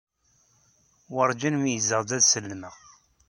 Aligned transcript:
Werǧin 1.13 1.55
meyyzeɣ-d 1.59 2.09
ad 2.17 2.23
sellmeɣ. 2.25 2.75